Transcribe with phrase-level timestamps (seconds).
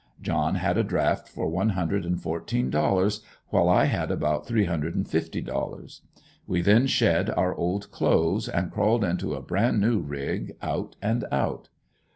[0.19, 4.65] John had a draft for one hundred and fourteen dollars, while I had about three
[4.65, 6.01] hundred and fifty dollars.
[6.47, 11.25] We then shed our old clothes and crawled into a bran new rig out and
[11.31, 11.69] out.